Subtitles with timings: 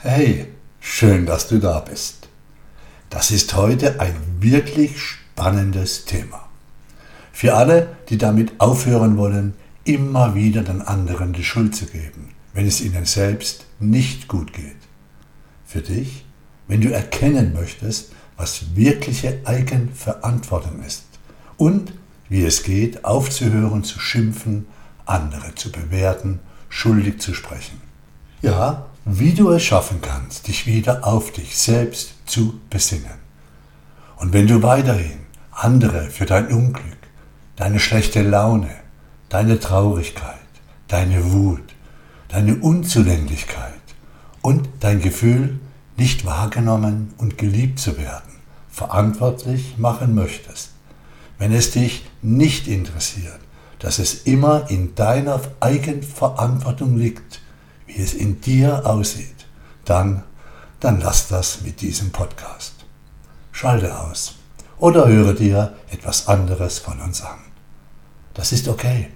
[0.00, 0.46] Hey,
[0.78, 2.28] schön, dass du da bist.
[3.10, 6.48] Das ist heute ein wirklich spannendes Thema.
[7.32, 12.64] Für alle, die damit aufhören wollen, immer wieder den anderen die Schuld zu geben, wenn
[12.64, 14.76] es ihnen selbst nicht gut geht.
[15.66, 16.24] Für dich,
[16.68, 21.06] wenn du erkennen möchtest, was wirkliche Eigenverantwortung ist
[21.56, 21.92] und
[22.28, 24.66] wie es geht, aufzuhören zu schimpfen,
[25.06, 26.38] andere zu bewerten,
[26.68, 27.87] schuldig zu sprechen.
[28.40, 33.18] Ja, wie du es schaffen kannst, dich wieder auf dich selbst zu besinnen.
[34.16, 35.18] Und wenn du weiterhin
[35.50, 36.98] andere für dein Unglück,
[37.56, 38.70] deine schlechte Laune,
[39.28, 40.38] deine Traurigkeit,
[40.86, 41.74] deine Wut,
[42.28, 43.72] deine Unzulänglichkeit
[44.42, 45.58] und dein Gefühl,
[45.96, 48.36] nicht wahrgenommen und geliebt zu werden,
[48.70, 50.70] verantwortlich machen möchtest,
[51.38, 53.40] wenn es dich nicht interessiert,
[53.80, 57.40] dass es immer in deiner Eigenverantwortung liegt,
[57.88, 59.46] wie es in dir aussieht,
[59.84, 60.22] dann,
[60.78, 62.74] dann lass das mit diesem Podcast.
[63.50, 64.36] Schalte aus
[64.78, 67.38] oder höre dir etwas anderes von uns an.
[68.34, 69.08] Das ist okay,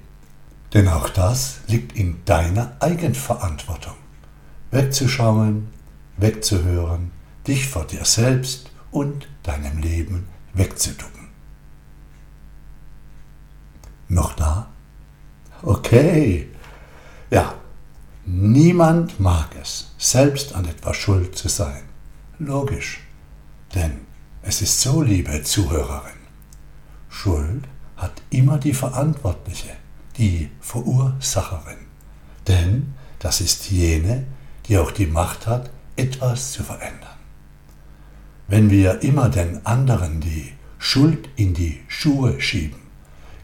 [0.74, 3.94] denn auch das liegt in deiner Eigenverantwortung.
[4.70, 5.68] Wegzuschauen,
[6.16, 7.12] wegzuhören,
[7.46, 11.28] dich vor dir selbst und deinem Leben wegzuducken.
[14.08, 14.66] Noch da?
[15.62, 16.48] Okay.
[17.30, 17.54] Ja,
[18.24, 21.82] Niemand mag es, selbst an etwas schuld zu sein.
[22.38, 23.00] Logisch.
[23.74, 24.02] Denn
[24.42, 26.22] es ist so, liebe Zuhörerin,
[27.08, 27.64] Schuld
[27.96, 29.70] hat immer die Verantwortliche,
[30.18, 31.78] die Verursacherin.
[32.46, 34.24] Denn das ist jene,
[34.66, 37.18] die auch die Macht hat, etwas zu verändern.
[38.46, 42.80] Wenn wir immer den anderen die Schuld in die Schuhe schieben,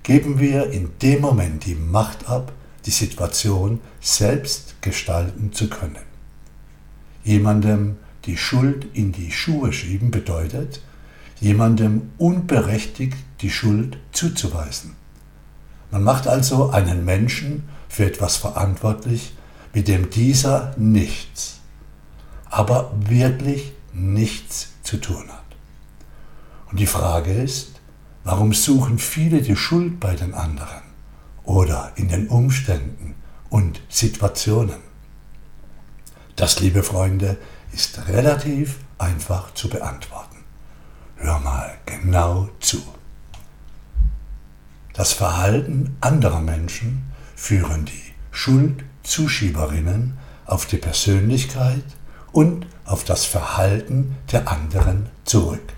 [0.03, 2.53] geben wir in dem Moment die Macht ab,
[2.87, 5.97] die Situation selbst gestalten zu können.
[7.25, 10.81] Jemandem die Schuld in die Schuhe schieben bedeutet,
[11.41, 14.97] jemandem unberechtigt die Schuld zuzuweisen.
[15.91, 19.33] Man macht also einen Menschen für etwas verantwortlich,
[19.73, 21.61] mit dem dieser nichts,
[22.51, 25.45] aber wirklich nichts zu tun hat.
[26.71, 27.81] Und die Frage ist,
[28.25, 30.88] warum suchen viele die Schuld bei den anderen?
[31.49, 33.15] Oder in den Umständen
[33.49, 34.77] und Situationen.
[36.37, 37.39] Das, liebe Freunde,
[37.73, 40.45] ist relativ einfach zu beantworten.
[41.17, 42.83] Hör mal genau zu.
[44.93, 51.85] Das Verhalten anderer Menschen führen die Schuldzuschieberinnen auf die Persönlichkeit
[52.31, 55.73] und auf das Verhalten der anderen zurück.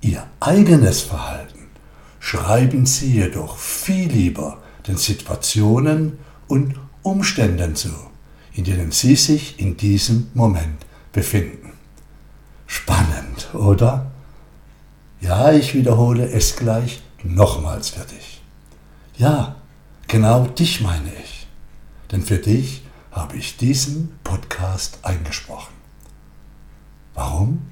[0.00, 1.57] Ihr eigenes Verhalten
[2.28, 7.88] schreiben Sie jedoch viel lieber den Situationen und Umständen zu,
[8.52, 11.72] in denen Sie sich in diesem Moment befinden.
[12.66, 14.10] Spannend, oder?
[15.22, 18.42] Ja, ich wiederhole es gleich nochmals für dich.
[19.16, 19.56] Ja,
[20.06, 21.46] genau dich meine ich.
[22.12, 25.72] Denn für dich habe ich diesen Podcast eingesprochen.
[27.14, 27.62] Warum?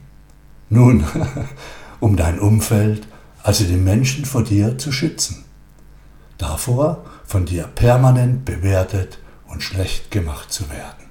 [0.71, 1.05] Nun,
[2.00, 3.06] um dein Umfeld
[3.46, 5.44] also den Menschen vor dir zu schützen.
[6.36, 11.06] Davor, von dir permanent bewertet und schlecht gemacht zu werden.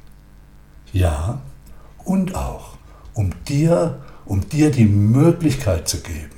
[0.92, 1.40] Ja,
[2.04, 2.78] und auch,
[3.14, 6.36] um dir, um dir die Möglichkeit zu geben,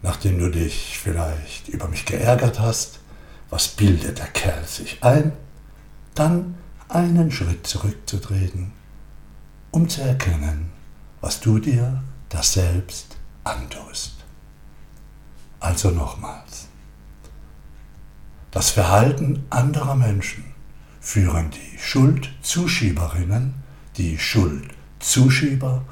[0.00, 3.00] nachdem du dich vielleicht über mich geärgert hast,
[3.50, 5.32] was bildet der Kerl sich ein,
[6.14, 6.54] dann
[6.88, 8.70] einen Schritt zurückzutreten,
[9.72, 10.70] um zu erkennen,
[11.20, 14.15] was du dir das selbst antust.
[15.66, 16.68] Also nochmals.
[18.52, 20.44] Das Verhalten anderer Menschen
[21.00, 23.52] führen die Schuldzuschieberinnen,
[23.96, 25.82] die Schuldzuschieber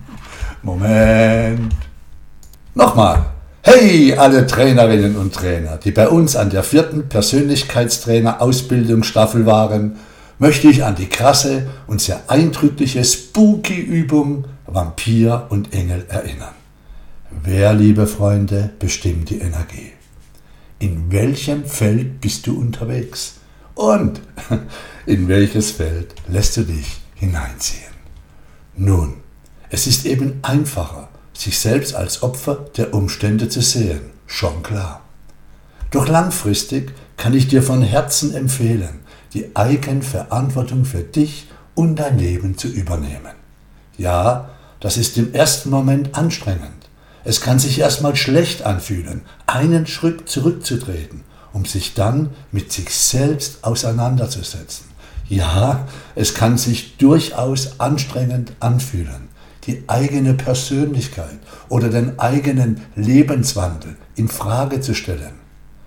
[0.62, 1.72] Moment.
[2.74, 3.26] Nochmal.
[3.62, 9.96] Hey, alle Trainerinnen und Trainer, die bei uns an der vierten Persönlichkeitstrainer Ausbildungsstaffel waren,
[10.38, 16.54] möchte ich an die krasse und sehr eindrückliche Spooky-Übung Vampir und Engel erinnern.
[17.42, 19.92] Wer, liebe Freunde, bestimmt die Energie?
[20.80, 23.34] In welchem Feld bist du unterwegs?
[23.74, 24.20] Und
[25.06, 27.82] in welches Feld lässt du dich hineinziehen?
[28.76, 29.14] Nun,
[29.70, 35.02] es ist eben einfacher, sich selbst als Opfer der Umstände zu sehen, schon klar.
[35.90, 39.00] Doch langfristig kann ich dir von Herzen empfehlen,
[39.34, 43.34] die Eigenverantwortung für dich und dein Leben zu übernehmen.
[43.96, 44.50] Ja,
[44.80, 46.77] das ist im ersten Moment anstrengend.
[47.24, 51.22] Es kann sich erstmal schlecht anfühlen, einen Schritt zurückzutreten,
[51.52, 54.86] um sich dann mit sich selbst auseinanderzusetzen.
[55.28, 59.28] Ja, es kann sich durchaus anstrengend anfühlen,
[59.64, 61.38] die eigene Persönlichkeit
[61.68, 65.34] oder den eigenen Lebenswandel in Frage zu stellen.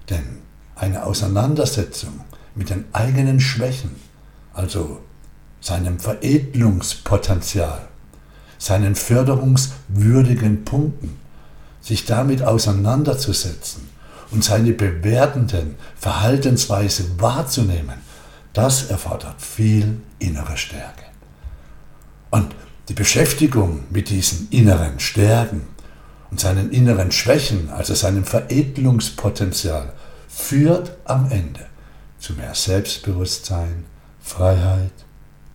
[0.10, 0.42] Denn
[0.75, 2.22] eine Auseinandersetzung
[2.54, 3.95] mit den eigenen Schwächen,
[4.54, 5.00] also
[5.60, 7.88] seinem Veredelungspotenzial,
[8.57, 11.21] seinen förderungswürdigen Punkten,
[11.81, 13.89] sich damit auseinanderzusetzen
[14.31, 18.00] und seine bewertenden Verhaltensweise wahrzunehmen,
[18.54, 21.06] das erfordert viel innere Stärke.
[22.30, 22.56] Und
[22.88, 25.68] die Beschäftigung mit diesen inneren Stärken
[26.30, 29.94] und seinen inneren Schwächen, also seinem Veredelungspotenzial,
[30.27, 31.68] führt am Ende
[32.19, 33.86] zu mehr Selbstbewusstsein,
[34.22, 34.92] Freiheit,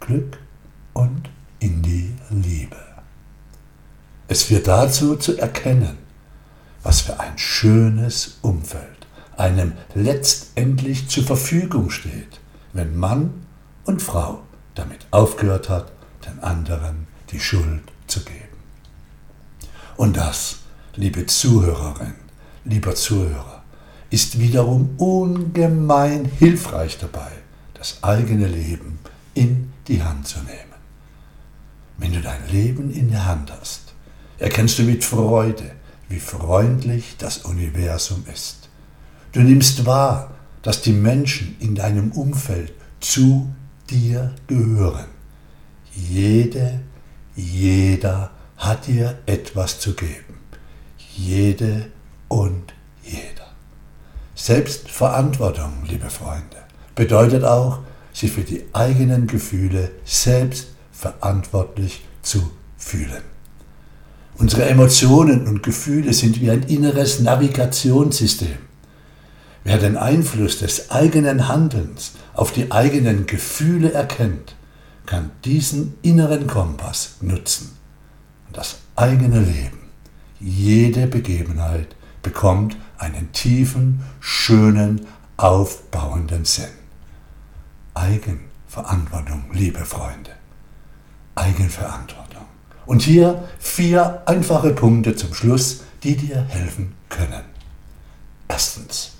[0.00, 0.38] Glück
[0.92, 1.30] und
[1.60, 2.76] in die Liebe.
[4.28, 5.96] Es führt dazu zu erkennen,
[6.86, 12.38] was für ein schönes Umfeld einem letztendlich zur Verfügung steht,
[12.74, 13.44] wenn Mann
[13.86, 14.42] und Frau
[14.76, 15.90] damit aufgehört hat,
[16.24, 18.38] den anderen die Schuld zu geben.
[19.96, 20.58] Und das,
[20.94, 22.14] liebe Zuhörerin,
[22.64, 23.64] lieber Zuhörer,
[24.10, 27.32] ist wiederum ungemein hilfreich dabei,
[27.74, 29.00] das eigene Leben
[29.34, 30.76] in die Hand zu nehmen.
[31.98, 33.92] Wenn du dein Leben in der Hand hast,
[34.38, 35.72] erkennst du mit Freude,
[36.08, 38.68] wie freundlich das Universum ist.
[39.32, 40.32] Du nimmst wahr,
[40.62, 43.52] dass die Menschen in deinem Umfeld zu
[43.88, 45.06] dir gehören.
[45.92, 46.80] Jede
[47.36, 50.40] jeder hat dir etwas zu geben.
[51.14, 51.86] Jede
[52.28, 52.72] und
[53.02, 53.46] jeder.
[54.34, 56.56] Selbstverantwortung, liebe Freunde,
[56.94, 57.80] bedeutet auch,
[58.12, 63.22] sich für die eigenen Gefühle selbst verantwortlich zu fühlen.
[64.38, 68.58] Unsere Emotionen und Gefühle sind wie ein inneres Navigationssystem.
[69.64, 74.54] Wer den Einfluss des eigenen Handelns auf die eigenen Gefühle erkennt,
[75.06, 77.78] kann diesen inneren Kompass nutzen.
[78.52, 79.90] Das eigene Leben,
[80.38, 85.06] jede Begebenheit bekommt einen tiefen, schönen,
[85.38, 86.64] aufbauenden Sinn.
[87.94, 90.32] Eigenverantwortung, liebe Freunde.
[91.34, 92.25] Eigenverantwortung.
[92.86, 97.42] Und hier vier einfache Punkte zum Schluss, die dir helfen können.
[98.48, 99.12] Erstens,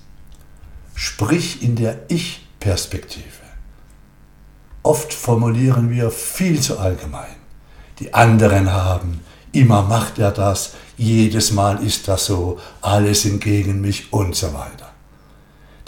[0.95, 3.25] sprich in der Ich-Perspektive.
[4.83, 7.35] Oft formulieren wir viel zu allgemein.
[7.99, 9.19] Die anderen haben,
[9.51, 14.53] immer macht er das, jedes Mal ist das so, alle sind gegen mich und so
[14.53, 14.93] weiter.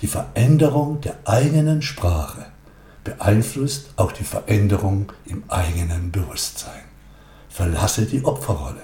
[0.01, 2.45] Die Veränderung der eigenen Sprache
[3.03, 6.88] beeinflusst auch die Veränderung im eigenen Bewusstsein.
[7.59, 8.83] Verlasse die Opferrolle.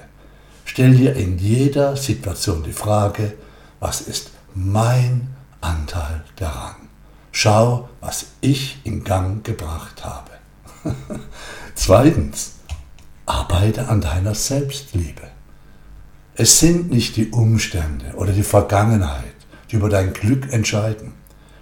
[0.65, 3.35] Stell dir in jeder Situation die Frage,
[3.79, 5.29] was ist mein
[5.61, 6.75] Anteil daran?
[7.31, 10.31] Schau, was ich in Gang gebracht habe.
[11.75, 12.55] Zweitens,
[13.25, 15.23] arbeite an deiner Selbstliebe.
[16.33, 19.37] Es sind nicht die Umstände oder die Vergangenheit,
[19.71, 21.13] die über dein Glück entscheiden.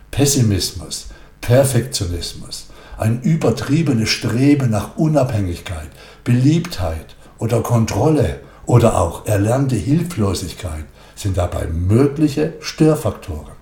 [0.09, 1.09] Pessimismus,
[1.41, 5.89] Perfektionismus, ein übertriebenes Streben nach Unabhängigkeit,
[6.23, 10.85] Beliebtheit oder Kontrolle oder auch erlernte Hilflosigkeit
[11.15, 13.53] sind dabei mögliche Störfaktoren.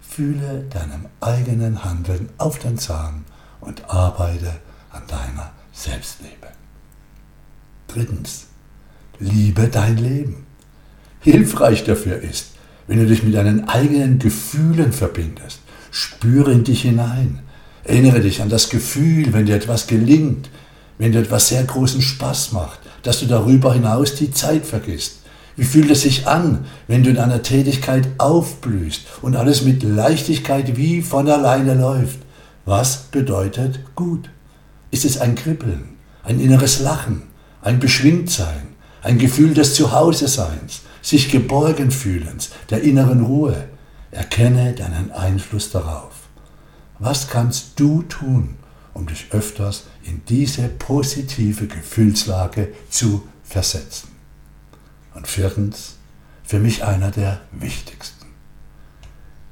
[0.00, 3.24] Fühle deinem eigenen Handeln auf den Zahn
[3.60, 4.52] und arbeite
[4.90, 6.48] an deiner Selbstliebe.
[7.88, 8.46] Drittens,
[9.18, 10.46] liebe dein Leben.
[11.20, 12.52] Hilfreich dafür ist,
[12.86, 15.60] wenn du dich mit deinen eigenen Gefühlen verbindest.
[15.90, 17.40] Spüre in dich hinein.
[17.84, 20.50] Erinnere dich an das Gefühl, wenn dir etwas gelingt,
[20.98, 25.16] wenn dir etwas sehr großen Spaß macht, dass du darüber hinaus die Zeit vergisst.
[25.56, 30.76] Wie fühlt es sich an, wenn du in einer Tätigkeit aufblühst und alles mit Leichtigkeit
[30.76, 32.20] wie von alleine läuft?
[32.64, 34.30] Was bedeutet gut?
[34.92, 37.22] Ist es ein Kribbeln, ein inneres Lachen,
[37.60, 38.68] ein Beschwingtsein,
[39.02, 43.64] ein Gefühl des Zuhause-Seins, sich geborgen fühlens, der inneren Ruhe?
[44.12, 46.11] Erkenne deinen Einfluss darauf.
[47.02, 48.54] Was kannst du tun,
[48.94, 54.10] um dich öfters in diese positive Gefühlslage zu versetzen?
[55.12, 55.96] Und viertens,
[56.44, 58.26] für mich einer der wichtigsten.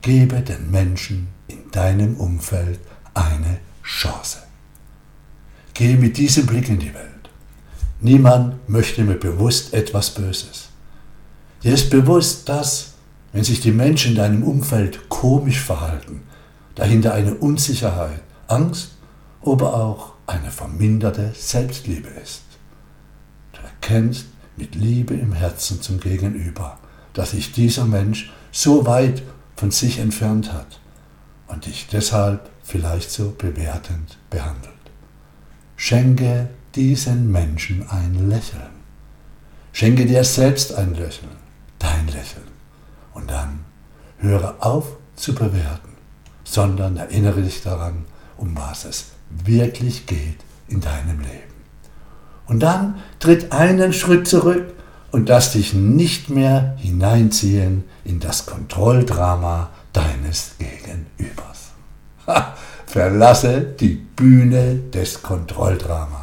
[0.00, 2.78] Gebe den Menschen in deinem Umfeld
[3.14, 4.44] eine Chance.
[5.74, 7.30] Gehe mit diesem Blick in die Welt.
[8.00, 10.68] Niemand möchte mir bewusst etwas Böses.
[11.64, 12.92] Dir ist bewusst, dass,
[13.32, 16.22] wenn sich die Menschen in deinem Umfeld komisch verhalten,
[16.74, 18.92] dahinter eine Unsicherheit, Angst,
[19.42, 22.42] aber auch eine verminderte Selbstliebe ist.
[23.52, 26.78] Du erkennst mit Liebe im Herzen zum Gegenüber,
[27.12, 29.22] dass sich dieser Mensch so weit
[29.56, 30.80] von sich entfernt hat
[31.48, 34.74] und dich deshalb vielleicht so bewertend behandelt.
[35.76, 38.80] Schenke diesen Menschen ein Lächeln.
[39.72, 41.36] Schenke dir selbst ein Lächeln,
[41.78, 42.48] dein Lächeln.
[43.14, 43.64] Und dann
[44.18, 45.89] höre auf zu bewerten,
[46.50, 48.04] sondern erinnere dich daran,
[48.36, 51.54] um was es wirklich geht in deinem Leben.
[52.46, 54.72] Und dann tritt einen Schritt zurück
[55.12, 61.70] und lass dich nicht mehr hineinziehen in das Kontrolldrama deines Gegenübers.
[62.26, 66.19] Ha, verlasse die Bühne des Kontrolldramas.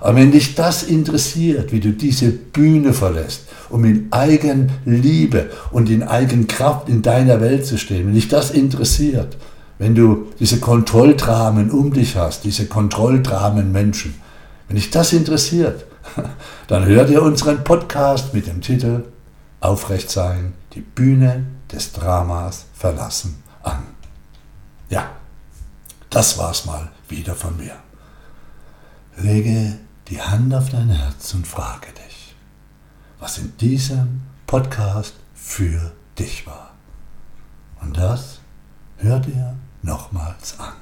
[0.00, 6.02] Aber wenn dich das interessiert, wie du diese Bühne verlässt, um in Eigenliebe und in
[6.02, 9.36] Eigenkraft in deiner Welt zu stehen, wenn dich das interessiert,
[9.78, 14.14] wenn du diese Kontrolldramen um dich hast, diese Kontrolldramen Menschen,
[14.66, 15.84] wenn dich das interessiert,
[16.68, 19.04] dann hör dir unseren Podcast mit dem Titel
[19.60, 23.82] Aufrecht sein, die Bühne des Dramas verlassen an.
[24.88, 25.10] Ja,
[26.10, 27.74] das war's mal wieder von mir.
[29.16, 29.74] Lege
[30.08, 32.34] die Hand auf dein Herz und frage dich,
[33.18, 36.70] was in diesem Podcast für dich war.
[37.80, 38.40] Und das
[38.96, 40.72] hör dir nochmals an.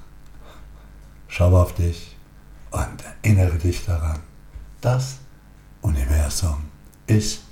[1.28, 2.16] Schau auf dich
[2.70, 4.20] und erinnere dich daran,
[4.80, 5.18] das
[5.82, 6.68] Universum
[7.06, 7.42] ist